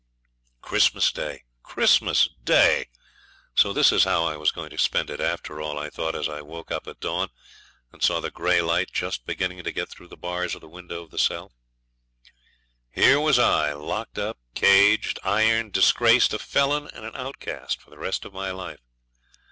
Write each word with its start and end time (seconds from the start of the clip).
Christmas 0.63 1.11
Day! 1.11 1.43
Christmas 1.61 2.27
Day! 2.43 2.87
So 3.53 3.71
this 3.71 3.91
is 3.91 4.03
how 4.03 4.23
I 4.23 4.35
was 4.35 4.51
to 4.51 4.77
spend 4.79 5.11
it 5.11 5.21
after 5.21 5.61
all, 5.61 5.77
I 5.77 5.91
thought, 5.91 6.15
as 6.15 6.27
I 6.27 6.41
woke 6.41 6.71
up 6.71 6.87
at 6.87 6.99
dawn, 6.99 7.29
and 7.91 8.01
saw 8.01 8.19
the 8.19 8.31
gray 8.31 8.63
light 8.63 8.91
just 8.91 9.27
beginning 9.27 9.63
to 9.63 9.71
get 9.71 9.89
through 9.89 10.07
the 10.07 10.17
bars 10.17 10.55
of 10.55 10.61
the 10.61 10.67
window 10.67 11.03
of 11.03 11.11
the 11.11 11.19
cell. 11.19 11.51
Here 12.89 13.19
was 13.19 13.37
I 13.37 13.73
locked 13.73 14.17
up, 14.17 14.39
caged, 14.55 15.19
ironed, 15.21 15.71
disgraced, 15.73 16.33
a 16.33 16.39
felon 16.39 16.87
and 16.95 17.05
an 17.05 17.15
outcast 17.15 17.79
for 17.79 17.91
the 17.91 17.99
rest 17.99 18.25
of 18.25 18.33
my 18.33 18.49
life. 18.49 18.79